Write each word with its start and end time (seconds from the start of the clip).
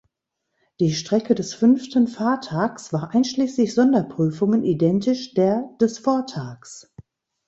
Die 0.79 0.93
Strecke 0.93 1.35
des 1.35 1.53
fünften 1.53 2.07
Fahrtags 2.07 2.91
war 2.91 3.11
einschließlich 3.13 3.75
Sonderprüfungen 3.75 4.63
identisch 4.63 5.35
der 5.35 5.75
des 5.79 5.99
Vortags. 5.99 6.91